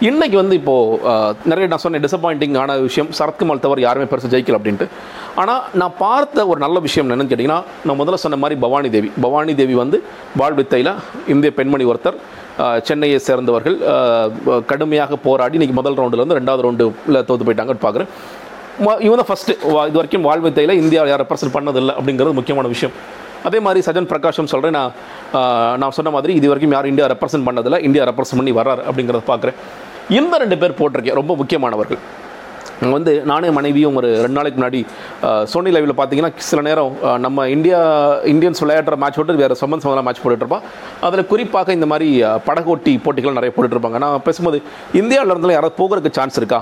இன்னைக்கு 0.08 0.38
வந்து 0.38 0.56
இப்போது 0.56 0.98
நிறைய 1.44 1.68
நான் 1.70 1.84
சொன்ன 1.84 2.00
டிசப்பாயிண்டிங் 2.06 2.58
ஆன 2.64 2.78
விஷயம். 2.88 3.10
சரத்குமார் 3.20 3.64
தவிர 3.66 3.82
யாருமே 3.82 4.06
பெருசு 4.12 4.32
ஜெயிக்கல 4.34 4.58
அப்படின்ட்டு. 4.60 4.88
ஆனால் 5.42 5.62
நான் 5.74 5.96
பார்த்த 6.00 6.48
ஒரு 6.52 6.60
நல்ல 6.66 6.80
விஷயம் 6.80 7.08
என்னென்னு 7.10 7.32
கேட்டிங்கன்னா 7.32 7.58
நான் 7.88 8.00
முதல்ல 8.02 8.20
சொன்ன 8.26 8.38
மாதிரி 8.44 8.60
பவானி 8.66 8.90
தேவி. 8.96 9.12
பவானி 9.22 9.56
தேவி 9.56 9.76
வந்து 9.84 10.00
வாழ்வித்தையில் 10.38 10.92
இந்திய 11.28 11.52
பெண்மணி 11.60 11.86
ஒருத்தர் 11.86 12.18
சென்னையை 12.90 13.20
சேர்ந்தவர்கள் 13.20 13.78
கடுமையாக 14.72 15.16
போராடி 15.28 15.58
இன்னைக்கு 15.60 15.78
முதல் 15.80 15.98
ரவுண்டில் 16.00 16.22
இருந்து 16.22 16.40
ரெண்டாவது 16.40 16.66
ரவுண்டில் 16.66 17.26
தோத்து 17.30 17.48
போயிட்டாங்கன்னு 17.48 17.86
பார்க்குறேன் 17.88 18.12
ம- 18.86 19.02
இவன் 19.08 19.20
தான் 19.22 19.30
ஃபஸ்ட்டு 19.30 19.54
இது 19.64 19.98
வரைக்கும் 20.00 20.22
வாழ்வித்தையில் 20.22 20.80
இந்தியா 20.82 21.04
யார் 21.08 21.24
ரெப்ரசன்ட் 21.24 21.56
பண்ணதில்லை 21.58 21.94
அப்படிங்கிறது 22.00 22.40
முக்கியமான 22.40 22.68
விஷயம். 22.68 22.96
அதே 23.44 23.60
மாதிரி 23.60 23.86
சஜன் 23.88 24.10
பிரகாஷும் 24.12 24.52
சொல்கிறேன் 24.54 24.78
நான் 24.80 24.94
நான் 25.82 25.96
சொன்ன 25.98 26.12
மாதிரி 26.18 26.34
இது 26.40 26.48
வரைக்கும் 26.52 26.76
யாரும் 26.78 26.92
இந்தியா 26.94 27.08
ரெப்ரசென்ட் 27.14 27.48
பண்ணதில்லை 27.50 27.82
இந்தியா 27.88 28.06
ரெப்ரசென்ட் 28.12 28.42
பண்ணி 28.42 28.54
வர்றாரு 28.60 28.84
அப்படிங்கிறத 28.90 29.26
பார்க்குறேன். 29.32 29.60
இந்த 30.20 30.38
ரெண்டு 30.44 30.58
பேர் 30.64 30.80
போட்டிருக்கேன் 30.80 31.20
ரொம்ப 31.22 31.36
முக்கியமானவர்கள். 31.42 32.02
வந்து 32.94 33.12
நானே 33.30 33.48
மனைவியும் 33.58 33.96
ஒரு 34.00 34.10
ரெண்டு 34.24 34.38
நாளைக்கு 34.38 34.58
முன்னாடி 34.60 34.80
சோனி 35.52 35.70
லைவில் 35.76 35.94
பார்த்தீங்கன்னா 36.00 36.32
சில 36.50 36.62
நேரம் 36.68 36.92
நம்ம 37.26 37.48
இந்தியா 37.54 37.80
இந்தியன்ஸ் 38.34 38.62
விளையாடுற 38.64 38.98
மேட்ச் 39.04 39.18
போட்டு 39.20 39.42
வேறு 39.44 39.60
சம்பந்த 39.62 39.84
சம்பந்தம் 39.86 40.08
மேட்ச் 40.08 40.22
போட்டுட்ருப்போம் 40.24 40.66
அதில் 41.08 41.30
குறிப்பாக 41.32 41.74
இந்த 41.78 41.88
மாதிரி 41.94 42.10
படகோட்டி 42.50 42.94
போட்டிகள் 43.06 43.38
நிறைய 43.40 43.54
போட்டுட்ருப்பாங்க 43.56 44.02
நான் 44.06 44.26
பேசும்போது 44.28 44.60
இந்தியாவில் 45.02 45.34
இருந்தாலும் 45.34 45.58
யாராவது 45.58 45.80
போகிறதுக்கு 45.82 46.20
சான்ஸ் 46.20 46.38
இருக்கா? 46.42 46.60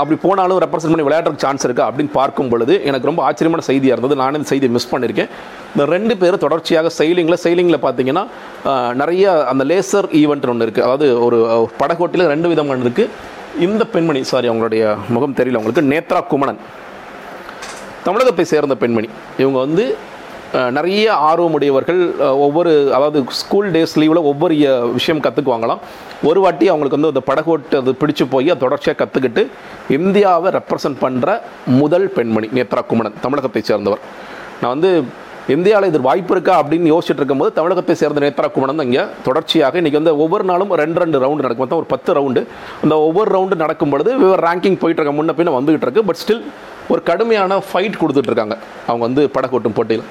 அப்படி 0.00 0.16
போனாலும் 0.24 0.58
ரெப்ரசென்ட் 0.64 0.92
பண்ணி 0.94 1.06
விளையாடுறதுக்கு 1.08 1.44
சான்ஸ் 1.46 1.64
இருக்கா 1.68 1.84
அப்படின்னு 1.88 2.12
பார்க்கும் 2.18 2.50
பொழுது 2.52 2.74
எனக்கு 2.88 3.08
ரொம்ப 3.10 3.22
ஆச்சரியமான 3.28 3.64
செய்தியாக 3.68 3.96
இருந்தது. 3.96 4.16
நானே 4.22 4.36
இந்த 4.38 4.48
செய்தியை 4.52 4.72
மிஸ் 4.76 4.90
பண்ணியிருக்கேன் 4.92 5.30
இந்த 5.74 5.84
ரெண்டு 5.94 6.14
பேரும் 6.22 6.42
தொடர்ச்சியாக 6.44 6.90
சைலிங்கில் 6.98 7.40
சைலிங்கில் 7.44 7.84
பார்த்தீங்கன்னா 7.86 8.24
நிறைய 9.02 9.32
அந்த 9.52 9.64
லேசர் 9.70 10.08
ஈவெண்ட் 10.22 10.48
ஒன்று 10.54 10.66
இருக்குது 10.66 10.86
அதாவது 10.88 11.08
ஒரு 11.26 11.38
படகோட்டியில் 11.82 12.30
ரெண்டு 12.34 12.50
விதமான 12.52 12.84
இருக்குது 12.86 13.10
இந்த 13.66 13.82
பெண்மணி 13.94 14.20
சாரி 14.32 14.46
அவங்களுடைய 14.50 14.82
முகம் 15.14 15.38
தெரியல 15.40 15.60
உங்களுக்கு. 15.60 15.88
நேத்ரா 15.92 16.20
குமணன். 16.32 16.60
தமிழகத்தை 18.06 18.44
சேர்ந்த 18.52 18.74
பெண்மணி. 18.82 19.08
இவங்க 19.42 19.58
வந்து 19.66 19.84
நிறைய 20.76 21.04
ஆர்வமுடையவர்கள் 21.28 22.00
ஒவ்வொரு 22.46 22.72
அதாவது 22.96 23.18
ஸ்கூல் 23.40 23.68
டேஸ் 23.74 23.94
லீவில் 24.00 24.20
ஒவ்வொரு 24.30 24.54
விஷயம் 24.96 25.22
கற்றுக்குவாங்களாம் 25.26 25.80
ஒரு 26.30 26.40
வாட்டி 26.44 26.66
அவங்களுக்கு 26.72 26.98
வந்து 26.98 27.12
அந்த 27.12 27.22
படகோட்டு 27.28 27.76
அது 27.80 27.92
பிடிச்சு 28.00 28.24
போய் 28.32 28.50
அதை 28.52 28.60
தொடர்ச்சியாக 28.64 28.98
கற்றுக்கிட்டு 29.02 29.42
இந்தியாவை 29.98 30.50
ரெப்ரசன்ட் 30.58 30.98
பண்ணுற 31.04 31.36
முதல் 31.80 32.06
பெண்மணி 32.16 32.48
நேத்ரா 32.58 32.82
குமணன் 32.90 33.16
தமிழகத்தை 33.24 33.62
சேர்ந்தவர். 33.70 34.02
நான் 34.62 34.74
வந்து 34.74 34.90
இந்தியாவில் 35.54 35.90
இது 35.90 36.00
வாய்ப்பு 36.08 36.34
இருக்கா 36.34 36.56
அப்படின்னு 36.62 36.90
யோசிச்சுட்டு 36.92 37.20
இருக்கும்போது 37.22 37.52
தமிழகத்தை 37.58 37.94
சேர்ந்த 38.02 38.22
நேத்ரா 38.24 38.48
குமணன் 38.56 38.80
தான் 38.80 38.88
இங்கே 38.90 39.04
தொடர்ச்சியாக 39.28 39.80
இன்றைக்கி 39.80 39.98
வந்து 40.00 40.14
ஒவ்வொரு 40.24 40.44
நாளும் 40.50 40.74
ரெண்டு 40.82 41.00
ரெண்டு 41.02 41.22
ரவுண்டு 41.24 41.44
நடக்கும். 41.46 41.64
மொத்தம் 41.64 41.80
ஒரு 41.82 41.88
பத்து 41.94 42.16
ரவுண்டு 42.18 42.42
அந்த 42.82 42.96
ஒவ்வொரு 43.06 43.30
ரவுண்டு 43.36 43.56
நடக்கும் 43.64 43.94
பொழுது 43.94 44.12
இவர் 44.26 44.44
ரேங்கிங் 44.48 44.78
போயிட்டு 44.82 45.02
இருக்க 45.02 45.14
முன்ன 45.20 45.34
பின்ன 45.38 45.54
வந்துகிட்டு 45.56 45.88
இருக்கு. 45.88 46.04
பட் 46.10 46.20
ஸ்டில் 46.22 46.44
ஒரு 46.92 47.02
கடுமையான 47.08 47.58
ஃபைட் 47.70 47.98
கொடுத்துட்ருக்காங்க 48.02 48.56
அவங்க 48.88 49.02
வந்து 49.08 49.24
படகோட்டும் 49.38 49.76
போட்டியில். 49.78 50.06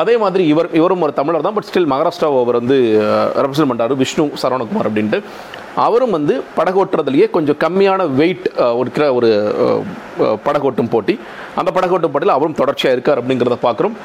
அதே 0.00 0.14
மாதிரி 0.22 0.42
இவர் 0.52 0.68
இவரும் 0.78 1.04
ஒரு 1.06 1.12
தமிழர் 1.18 1.44
தான் 1.46 1.56
பட் 1.56 1.68
ஸ்டில் 1.68 1.88
மகாராஷ்டிராவை 1.92 2.38
அவர் 2.44 2.58
வந்து 2.60 2.76
ரெப்ரசன்ட் 3.44 3.70
பண்ணுறாரு 3.70 3.94
விஷ்ணு 4.02 4.24
சரவணகுமார் 4.42 4.88
அப்படின்ட்டு. 4.90 5.18
அவரும் 5.84 6.14
வந்து 6.16 6.34
படகோட்டுறதுலேயே 6.58 7.26
கொஞ்சம் 7.36 7.58
கம்மியான 7.64 8.06
வெயிட் 8.20 8.46
இருக்கிற 8.80 9.04
ஒரு 9.18 9.28
படகோட்டும் 10.46 10.90
போட்டி. 10.94 11.14
அந்த 11.60 11.70
படகோட்டும் 11.76 12.12
போட்டியில் 12.14 12.36
அவரும் 12.38 12.58
தொடர்ச்சியாக 12.60 12.96
இருக்கார் 12.96 13.20
அப்படிங்கிறத 13.22 13.58
பார்க்குறோம். 13.66 13.96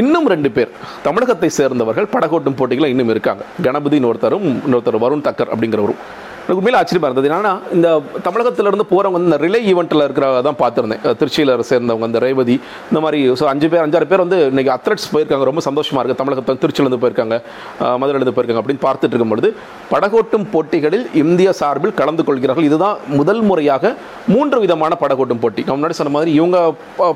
இன்னும் 0.00 0.26
ரெண்டு 0.34 0.50
பேர் 0.56 0.72
தமிழகத்தை 1.04 1.48
சேர்ந்தவர்கள் 1.58 2.08
படகோட்டும் 2.14 2.58
போட்டிகளில் 2.60 2.92
இன்னும் 2.94 3.12
இருக்காங்க. 3.14 3.44
கணபதினு 3.66 4.10
ஒருத்தரும் 4.12 4.48
இன்னொருத்தர் 4.66 5.04
வருண் 5.04 5.26
தக்கர் 5.28 5.52
அப்படிங்கிறவரும். 5.52 6.02
எனக்கு 6.48 6.60
உண்மையில 6.60 6.78
ஆச்சரியமாக 6.80 7.08
இருந்தது. 7.10 7.28
என்னன்னா 7.28 7.50
இந்த 7.76 7.88
தமிழகத்திலேருந்து 8.26 8.84
போகிறவங்க 8.90 9.16
வந்து 9.16 9.28
இந்த 9.30 9.38
ரிலே 9.42 9.58
ஈவெண்ட்டில் 9.70 10.04
இருக்கிறவங்க 10.04 10.42
தான் 10.46 10.58
பார்த்துருந்தேன். 10.60 11.02
திருச்சியில் 11.20 11.52
சேர்ந்தவங்க 11.70 12.06
அந்த 12.08 12.20
ரேவதி 12.24 12.54
இந்த 12.90 13.00
மாதிரி 13.04 13.18
ஸோ 13.40 13.46
அஞ்சு 13.50 13.66
பேர் 13.72 13.82
அஞ்சாறு 13.86 14.06
பேர் 14.12 14.22
வந்து 14.24 14.38
இன்றைக்கி 14.52 14.70
அத்லட்ஸ் 14.74 15.08
போயிருக்காங்க. 15.14 15.46
ரொம்ப 15.50 15.62
சந்தோஷமாக 15.66 16.00
இருக்குது 16.02 16.20
தமிழகத்தில் 16.20 16.60
திருச்சியிலேருந்து 16.62 17.00
போயிருக்காங்க. 17.02 17.36
மதுரையிலேருந்து 18.02 18.34
போயிருக்காங்க 18.36 18.62
அப்படின்னு 18.62 18.82
பார்த்துட்டு 18.86 19.14
இருக்கும்பொழுது 19.14 19.50
படகோட்டும் 19.92 20.46
போட்டிகளில் 20.54 21.04
இந்திய 21.22 21.52
சார்பில் 21.60 21.94
கலந்து 22.00 22.24
கொள்கிறார்கள். 22.28 22.68
இதுதான் 22.70 22.96
முதல் 23.18 23.42
முறையாக 23.50 23.92
மூன்று 24.36 24.60
விதமான 24.64 24.98
படகோட்டும் 25.02 25.42
போட்டி. 25.44 25.64
நான் 25.68 25.78
முன்னாடி 25.80 25.98
சொன்ன 26.00 26.14
மாதிரி 26.16 26.32
இவங்க 26.38 26.56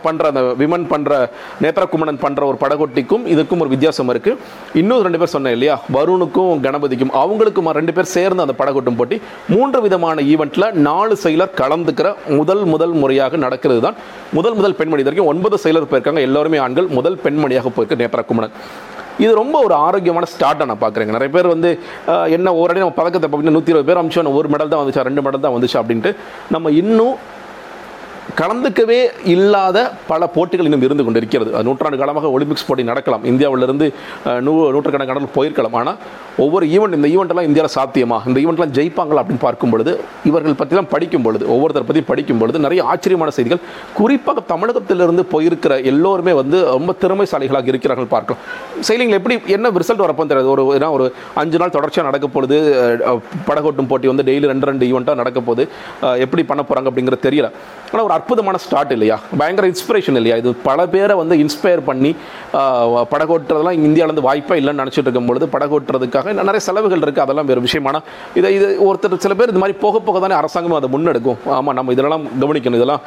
பண்ணுற 0.09 0.27
அந்த 0.33 0.45
விமன் 0.63 0.87
பண்ணுற 0.93 1.23
நேத்ரகுமணன் 1.67 2.23
பண்ணுற 2.27 2.45
ஒரு 2.51 2.61
படகோட்டிக்கும் 2.67 3.27
இதுக்கும் 3.37 3.65
ஒரு 3.67 3.75
வித்தியாசம் 3.75 4.13
இருக்குது 4.17 4.39
இன்னும் 4.83 5.03
ரெண்டு 5.09 5.23
பேர் 5.23 5.35
சொன்னேன் 5.37 5.57
இல்லையா? 5.59 5.79
வருணுக்கும் 5.99 6.63
கணபதிக்கும் 6.69 7.17
அவங்களுக்கும் 7.25 7.75
ரெண்டு 7.81 7.97
பேர் 7.99 8.13
சேர்ந்து 8.19 8.47
அந்த 8.49 8.57
படகோட்டும் 8.63 9.01
போட்டி. 9.01 9.19
மூன்று 9.55 9.81
விதமான 9.87 10.23
ஈவெண்ட்ல 10.33 10.67
நாலு 10.89 11.17
செயலர் 11.25 11.53
கலந்துக்கிற 11.63 12.09
முதல் 12.39 12.65
முதல் 12.73 12.95
முறையாக 13.03 13.37
நடக்கிறது 13.47 13.81
தான் 13.87 13.99
முதல் 14.39 14.57
முதல் 14.61 14.79
பெண்மணி 14.81 15.07
வரைக்கும் 15.09 15.31
ஒன்பது 15.33 15.59
செயலர் 15.65 15.91
போயிருக்காங்க. 15.91 16.23
எல்லாருமே 16.29 16.61
ஆண்கள். 16.65 16.89
முதல் 16.99 17.21
பெண்மணியாக 17.27 17.71
போயிருக்கு 17.77 18.01
நேத்ரகுமணன் 18.03 18.57
இது 19.23 19.33
ரொம்ப 19.41 19.57
ஒரு 19.67 19.75
ஆரோக்கியமான 19.87 20.27
ஸ்டார்ட்டை 20.35 20.65
நான் 20.69 20.83
பார்க்குறேங்க. 20.83 21.13
நிறைய 21.17 21.31
பேர் 21.35 21.53
வந்து 21.55 21.71
என்ன 22.37 22.55
ஒரு 22.61 22.71
அடி 22.73 22.83
நம்ம 22.83 22.97
பதக்கத்தை 23.01 23.27
பார்த்தீங்கன்னா 23.27 23.57
நூற்றி 23.57 23.73
இருபது 23.73 23.89
பேர் 23.91 24.01
அமிச்சோம் 24.03 24.39
ஒரு 24.41 24.49
மெடல் 24.55 24.73
தான் 24.73 24.83
வந்துச்சா? 24.83 25.05
ரெண்டு 25.09 25.25
மெடல் 25.27 25.45
தான் 25.47 25.55
வந்துச்சு? 25.57 25.79
அப்படின்ட்டு 25.81 26.13
நம்ம 26.55 26.71
இன்னும் 26.83 27.15
கலந்துக்கவே 28.41 28.99
இல்லாத 29.35 29.79
பல 30.11 30.27
போட்டிகள் 30.35 30.67
இன்னும் 30.69 30.85
இருந்து 30.87 31.05
கொண்டிருக்கிறது. 31.07 31.51
அது 31.57 31.67
நூற்றாண்டு 31.69 32.01
காலமாக 32.03 32.29
ஒலிம்பிக்ஸ் 32.35 32.67
போட்டி 32.69 32.85
நடக்கலாம். 32.91 33.25
இந்தியாவிலிருந்து 33.31 33.87
நூ 34.47 34.53
நூற்றுக்கணக்கான 34.75 35.29
போயிருக்கலாம். 35.37 35.77
ஆனால் 35.81 35.99
ஒவ்வொரு 36.45 36.67
ஈவெண்ட் 36.75 36.97
இந்த 36.99 37.09
ஈவெண்ட்லாம் 37.15 37.49
இந்தியாவில் 37.49 37.75
சாத்தியமா? 37.79 38.19
இந்த 38.29 38.39
ஈவெண்ட்லாம் 38.45 38.73
ஜெயிப்பாங்களா 38.79 39.23
அப்படின்னு 39.23 39.45
பார்க்கும் 39.47 39.73
பொழுது 39.75 39.93
இவர்கள் 40.31 40.59
பற்றிலாம் 40.61 40.91
படிக்கும் 40.95 41.25
பொழுது 41.27 41.45
ஒவ்வொருத்தர் 41.55 41.89
பற்றி 41.91 42.03
படிக்கும் 42.11 42.41
பொழுது 42.43 42.65
நிறைய 42.67 42.83
ஆச்சரியமான 42.93 43.33
செய்திகள். 43.39 43.63
குறிப்பாக 43.99 44.45
தமிழகத்திலிருந்து 44.53 45.25
போயிருக்கிற 45.35 45.73
எல்லோருமே 45.93 46.35
வந்து 46.41 46.61
ரொம்ப 46.77 46.95
திறமைசாலிகளாக 47.03 47.71
இருக்கிறார்கள் 47.75 48.11
பார்க்கலாம். 48.15 48.43
செயலிங்கள் 48.89 49.21
எப்படி 49.21 49.37
என்ன 49.59 49.75
ரிசல்ட் 49.83 50.05
வரப்போ 50.07 50.27
தெரியாது. 50.31 50.51
ஒரு 50.55 50.65
ஏன்னா 50.79 50.91
ஒரு 50.97 51.07
அஞ்சு 51.43 51.61
நாள் 51.63 51.77
தொடர்ச்சியாக 51.77 52.09
நடக்க 52.11 52.29
போகுது. 52.37 52.59
படகோட்டும் 53.51 53.91
போட்டி 53.93 54.13
வந்து 54.13 54.27
டெய்லி 54.31 54.53
ரெண்டு 54.53 54.69
ரெண்டு 54.71 54.87
ஈவெண்ட்டாக 54.91 55.21
நடக்க 55.23 55.39
போகுது. 55.51 55.65
எப்படி 56.27 56.45
பண்ண 56.51 56.65
போகிறாங்க 56.71 56.91
அப்படிங்கிறது 56.93 57.27
தெரியல. 57.29 57.51
ஆனால் 57.93 58.05
ஒரு 58.09 58.12
அற்புதமான 58.15 58.57
ஸ்டார்ட் 58.59 58.93
இல்லையா? 58.95 59.17
பயங்கர 59.39 59.67
இன்ஸ்பிரேஷன் 59.71 60.19
இல்லையா? 60.19 60.37
இது 60.37 60.51
பல 60.65 60.87
பேரை 60.89 61.15
வந்து 61.19 61.35
இன்ஸ்பயர் 61.43 61.83
பண்ணி 61.87 62.11
ஆஹ், 62.59 62.81
படகோட்டுறதெல்லாம் 63.13 63.79
இந்தியாவிலேருந்து 63.83 64.25
வாய்ப்பே 64.27 64.57
இல்லைன்னு 64.61 64.83
நினச்சிட்டு 64.83 65.07
இருக்கும் 65.07 65.29
பொழுது 65.29 65.47
படகோட்டுறதுக்காக 65.53 66.11
நிறைய 66.41 66.63
செலவுகள் 66.67 67.03
இருக்குது 67.03 67.25
அதெல்லாம் 67.25 67.49
வேறு 67.49 67.63
விஷயமான 67.67 67.97
இதை 68.39 68.51
இது 68.57 68.67
ஒருத்தர் 68.87 69.17
சில 69.25 69.35
பேர் 69.35 69.53
இது 69.53 69.63
மாதிரி 69.63 69.77
போக 69.81 70.01
போக 70.03 70.21
தானே 70.21 70.37
அரசாங்கம் 70.39 70.79
அதை 70.79 70.91
முன்னெடுக்கும். 70.93 71.39
ஆமாம் 71.57 71.77
நம்ம 71.79 71.93
இதெல்லாம் 71.95 72.11
கவனிக்கணும். 72.43 72.79
இதெல்லாம் 72.81 73.03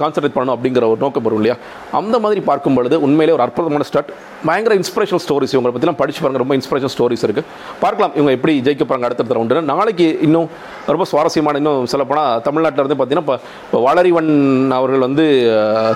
கான்சன்ட்ரேட் 0.00 0.36
பண்ணணும் 0.36 0.56
அப்படிங்கிற 0.56 0.86
ஒரு 0.90 1.00
நோக்கம் 1.02 1.26
வரும் 1.26 1.40
இல்லையா? 1.40 1.56
அந்த 2.00 2.16
மாதிரி 2.18 2.42
பார்க்கும் 2.46 2.78
பொழுது 2.78 2.98
உண்மையிலே 3.06 3.34
ஒரு 3.36 3.44
அற்புதமான 3.46 3.86
ஸ்டார்ட் 3.86 4.10
பயங்கர 4.44 4.72
இன்ஸ்பிரேஷனல் 4.80 5.22
ஸ்டோரிஸ் 5.24 5.54
இவங்களை 5.54 5.74
பற்றிலாம் 5.74 6.00
படிச்சு 6.00 6.20
பாருங்க. 6.20 6.42
ரொம்ப 6.42 6.54
இன்ஸ்பிரேஷன் 6.54 6.92
ஸ்டோரிஸ் 6.94 7.24
இருக்குது 7.26 7.46
பார்க்கலாம் 7.80 8.12
இவங்க 8.16 8.32
எப்படி 8.36 8.54
ஜெயிக்க 8.66 8.84
போகிறாங்க 8.84 9.08
அடுத்த 9.08 9.30
ரவுண்டு 9.32 9.44
நாளைக்கு 9.70 10.08
இன்னும் 10.26 10.48
ரொம்ப 10.88 11.06
சுவாரஸ்யமான 11.10 11.58
இன்னும் 11.58 11.86
சொல்லப்போனால் 11.92 12.42
தமிழ்நாட்டில் 12.42 12.82
இருந்து 12.82 12.98
பார்த்தீங்கன்னா 12.98 13.38
இப்போ 13.64 13.80
வளரிவன் 13.86 14.30
அவர்கள் 14.78 15.02
வந்து 15.06 15.24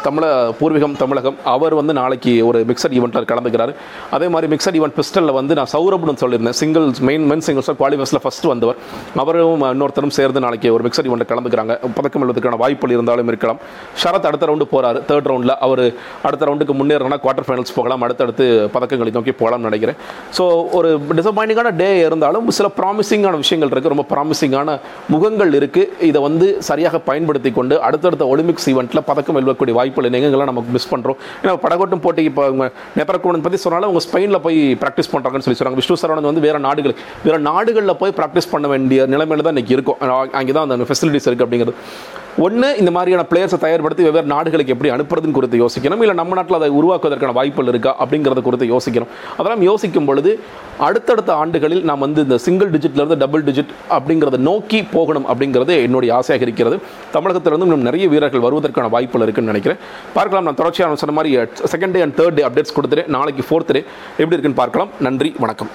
தமிழ 0.06 0.24
பூர்வீகம் 0.58 0.96
தமிழகம் 1.02 1.36
அவர் 1.54 1.74
வந்து 1.80 1.92
நாளைக்கு 2.00 2.32
ஒரு 2.48 2.58
மிக்சர் 2.70 2.94
ஈவெண்ட்டில் 2.98 3.28
கலந்துக்கிறார். 3.32 3.72
அதே 4.16 4.26
மாதிரி 4.34 4.48
மிக்சர் 4.54 4.76
ஈவெண்ட் 4.78 4.96
பிஸ்டலில் 4.98 5.34
வந்து 5.38 5.56
நான் 5.58 5.70
சௌரப்னு 5.74 6.14
சொல்லியிருந்தேன். 6.22 6.58
சிங்கிள்ஸ் 6.60 7.00
மெயின் 7.08 7.26
மென் 7.32 7.44
சிங்கிள்ஸில் 7.48 7.78
குவாலிஃபர்ஸில் 7.80 8.22
ஃபஸ்ட் 8.24 8.48
வந்தவர். 8.52 8.78
அவரும் 9.24 9.64
இன்னொருத்தரும் 9.72 10.14
சேர்ந்து 10.18 10.44
நாளைக்கு 10.46 10.68
ஒரு 10.76 10.84
மிக்சர் 10.86 11.08
ஈவெண்ட்டில் 11.08 11.30
கலந்துக்கிறாங்க. 11.32 11.74
பதக்கம் 11.98 12.24
எழுதுக்கான 12.26 12.58
வாய்ப்புகள் 12.64 12.94
இருந்தாலும் 12.96 13.30
இருக்கலாம். 13.32 13.60
ஷரத் 14.02 14.28
அடுத்த 14.30 14.50
ரவுண்டு 14.50 14.68
போகிறார் 14.74 15.00
தேர்ட் 15.10 15.28
ரவுண்டில் 15.32 15.54
அவர் 15.68 15.84
அடுத்த 16.28 16.42
ரவுண்டுக்கு 16.50 16.76
முன்னேறனா 16.80 17.18
குவார்டர் 17.24 17.48
ஃபைனல்ஸ் 17.48 17.76
போகலாம். 17.78 18.02
அடுத்தடுத்து 18.08 18.46
பதக்கங்களை 18.76 19.12
நோக்கி 19.18 19.34
போகலாம்னு 19.42 19.68
நினைக்கிறேன். 19.70 19.98
ஸோ 20.38 20.44
ஒரு 20.78 20.88
டிசப்பாயிண்டிங்கான 21.18 21.72
டே 21.82 21.90
இருந்தாலும் 22.08 22.48
சில 22.58 22.68
ப்ராமிசிங்கான 22.80 23.38
விஷயங்கள் 23.44 23.72
இருக்குது 23.74 23.94
ரொம்ப 23.94 24.06
ப்ராமிசிங்கான 24.12 24.78
முகங்கள் 25.14 25.52
இருக்குது 25.58 26.06
இதை 26.08 26.20
வந்து 26.28 26.46
சரியாக 26.68 26.98
பயன்படுத்தி 27.08 27.50
கொண்டு 27.58 27.74
அடுத்தடுத்த 27.88 28.24
ஒலிம்பிக்ஸ் 28.40 28.68
ஈவெண்ட்டில் 28.74 29.04
பதக்கம் 29.10 29.38
வெல்வக்கூடிய 29.40 29.76
வாய்ப்புகள் 29.80 30.10
எங்கெங்கெல்லாம் 30.10 30.52
நமக்கு 30.52 30.76
மிஸ் 30.78 30.90
பண்ணுறோம் 30.92 31.18
ஏன்னா 31.42 31.56
படகோட்டும் 31.66 32.04
போட்டி 32.06 32.24
இப்போ 32.30 32.44
அவங்க 32.50 32.66
நேத்திரக்கோணன் 32.98 33.46
பற்றி 33.46 33.60
சொன்னாலும் 33.66 33.88
அவங்க 33.90 34.02
ஸ்பெயினில் 34.08 34.42
போய் 34.48 34.60
ப்ராக்டிஸ் 34.84 35.12
பண்ணுறாங்கன்னு 35.14 35.46
சொல்லி 35.46 35.58
சொல்கிறாங்க 35.58 35.80
விஷ்ணு 35.80 36.00
சரவணன் 36.02 36.30
வந்து 36.30 36.44
வேறு 36.46 36.60
நாடுகள் 36.68 36.94
வேறு 37.26 37.40
நாடுகளில் 37.50 37.98
போய் 38.02 38.12
ப்ராக்டிஸ் 38.20 38.50
பண்ண 38.52 38.66
வேண்டிய 38.72 39.06
நிலைமையில 39.14 39.44
தான் 39.46 39.54
இன்றைக்கி 39.56 39.76
இருக்கும். 39.76 39.98
அங்கே 40.38 40.52
தான் 40.56 40.74
அந்த 40.76 40.86
ஃபெசிலிட்டிஸ் 40.90 41.26
இருக்குது 41.28 41.46
அப்படிங்கிறது. 41.46 41.74
ஒன்று 42.38 42.68
இந்த 42.78 42.90
மாதிரியான 42.90 43.26
பிளேயர்ஸை 43.30 43.58
தயார்படுத்தி 43.62 44.02
வெவ்வேறு 44.06 44.28
நாடுகளுக்கு 44.32 44.72
எப்படி 44.74 44.90
அனுப்புறதுன்னு 44.94 45.36
குறித்து 45.38 45.58
யோசிக்கணும். 45.62 46.00
இல்லை 46.04 46.14
நம்ம 46.20 46.34
நாட்டில் 46.34 46.58
அதை 46.58 46.70
உருவாக்குவதற்கான 46.70 47.32
வாய்ப்புகள் 47.32 47.70
இருக்கா 47.72 47.92
அப்படிங்கிறத 48.02 48.42
குறித்து 48.42 48.66
யோசிக்கணும். 48.74 49.10
அதெல்லாம் 49.36 49.62
யோசிக்கும் 49.62 50.04
பொழுது 50.04 50.40
அடுத்தடுத்த 50.78 51.34
ஆண்டுகளில் 51.34 51.82
நாம் 51.90 51.98
வந்து 51.98 52.22
இந்த 52.22 52.38
சிங்கிள் 52.38 52.70
டிஜிட்லேருந்து 52.70 53.18
டபுள் 53.24 53.44
டிஜிட் 53.44 53.72
அப்படிங்கிறத 53.96 54.36
நோக்கி 54.36 54.82
போகணும் 54.82 55.26
அப்படிங்கிறது 55.32 55.82
என்னுடைய 55.82 56.14
ஆசையாக 56.14 56.46
இருக்கிறது. 56.48 56.78
தமிழகத்திலிருந்து 57.12 57.68
இன்னும் 57.68 57.86
நிறைய 57.88 58.08
வீரர்கள் 58.08 58.46
வருவதற்கான 58.46 58.88
வாய்ப்புகள் 58.88 59.26
இருக்குன்னு 59.26 59.52
நினைக்கிறேன். 59.52 59.80
பார்க்கலாம் 60.14 60.44
நான் 60.44 60.54
தொடர்ச்சியாக 60.54 60.96
சொன்ன 60.96 61.14
மாதிரி 61.14 61.36
second 61.72 61.90
day 61.90 62.00
and 62.00 62.18
third 62.20 62.38
day 62.38 62.46
updates 62.48 62.76
கொடுத்துட்டு 62.76 63.06
நாளைக்கு 63.06 63.44
ஃபோர்த் 63.48 63.72
டே 63.72 63.82
எப்படி 64.16 64.36
இருக்குன்னு 64.36 64.62
பார்க்கலாம். 64.62 64.88
நன்றி 65.00 65.34
வணக்கம். 65.38 65.72